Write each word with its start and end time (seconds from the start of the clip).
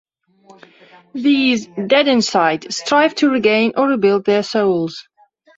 These 1.13 1.67
"Dead 1.85 2.07
Inside" 2.07 2.73
strive 2.73 3.13
to 3.17 3.29
regain 3.29 3.73
or 3.77 3.87
rebuild 3.89 4.25
their 4.25 4.41
souls. 4.41 5.03